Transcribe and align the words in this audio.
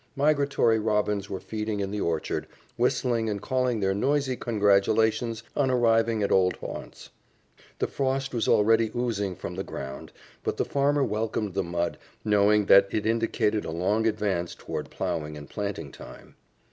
Migratory 0.15 0.79
robins 0.79 1.29
were 1.29 1.39
feeding 1.39 1.79
in 1.79 1.91
the 1.91 2.01
orchard, 2.01 2.47
whistling 2.75 3.29
and 3.29 3.39
calling 3.39 3.79
their 3.79 3.93
noisy 3.93 4.35
congratulations 4.35 5.43
on 5.55 5.69
arriving 5.69 6.23
at 6.23 6.31
old 6.31 6.55
haunts. 6.55 7.11
The 7.77 7.85
frost 7.85 8.33
was 8.33 8.47
already 8.47 8.89
oozing 8.95 9.35
from 9.35 9.53
the 9.53 9.63
ground, 9.63 10.11
but 10.43 10.57
the 10.57 10.65
farmer 10.65 11.03
welcomed 11.03 11.53
the 11.53 11.61
mud, 11.61 11.99
knowing 12.25 12.65
that 12.65 12.87
it 12.89 13.05
indicated 13.05 13.63
a 13.63 13.69
long 13.69 14.07
advance 14.07 14.55
toward 14.55 14.89
plowing 14.89 15.37
and 15.37 15.47
planting 15.47 15.91
time. 15.91 16.33